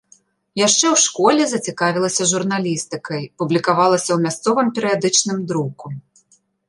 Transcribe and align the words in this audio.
Яшчэ 0.67 0.85
ў 0.93 1.01
школе 1.01 1.43
зацікавілася 1.51 2.27
журналістыкай, 2.31 3.23
публікавалася 3.43 4.09
ў 4.13 4.19
мясцовым 4.25 4.67
перыядычным 4.79 5.37
друку. 5.53 5.85